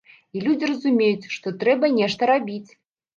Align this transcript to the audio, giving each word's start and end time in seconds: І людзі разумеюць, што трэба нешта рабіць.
І 0.37 0.41
людзі 0.45 0.69
разумеюць, 0.71 1.29
што 1.35 1.53
трэба 1.65 1.91
нешта 1.99 2.21
рабіць. 2.33 2.71